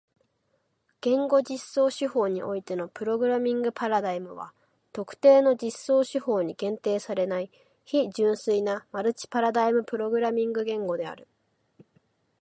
[1.01, 4.51] 言語実装手法においてのプログラミングパラダイムは
[4.93, 7.51] 特定の実装手法に限定されない
[7.85, 11.27] 非純粋なマルチパラダイムプログラミング言語である。